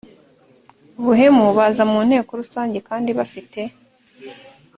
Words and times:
buhemu 1.03 1.43
baza 1.57 1.83
mu 1.91 1.99
nteko 2.07 2.31
rusange 2.41 2.77
kandi 2.89 3.09
bafite 3.19 3.61